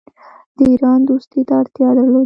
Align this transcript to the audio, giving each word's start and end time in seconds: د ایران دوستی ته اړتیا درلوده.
د 0.57 0.59
ایران 0.71 0.99
دوستی 1.09 1.41
ته 1.47 1.53
اړتیا 1.61 1.89
درلوده. 1.97 2.19